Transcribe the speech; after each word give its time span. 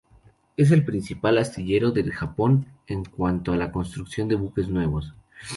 Es 0.57 0.71
el 0.71 0.83
principal 0.83 1.37
astillero 1.37 1.91
de 1.91 2.03
Japón 2.11 2.65
en 2.87 3.05
cuanto 3.05 3.53
a 3.53 3.57
la 3.57 3.71
construcción 3.71 4.27
de 4.27 4.33
buques 4.33 4.67
nuevos. 4.67 5.13